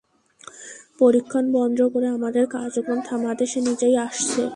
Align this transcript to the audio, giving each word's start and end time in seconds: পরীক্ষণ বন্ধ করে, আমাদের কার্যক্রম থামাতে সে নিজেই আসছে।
পরীক্ষণ 0.99 1.45
বন্ধ 1.51 1.79
করে, 1.93 2.07
আমাদের 2.07 2.43
কার্যক্রম 2.47 2.99
থামাতে 3.05 3.45
সে 3.45 3.59
নিজেই 3.61 3.95
আসছে। 3.97 4.41